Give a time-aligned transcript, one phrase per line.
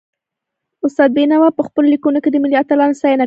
[0.85, 3.19] استاد بينوا په پخپلو ليکنو کي د ملي اتلانو ستاینه کړې ده.